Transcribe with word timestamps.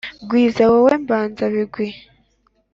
gwiza 0.29 0.61
wowe 0.71 0.93
mbanzabigwi, 1.03 1.85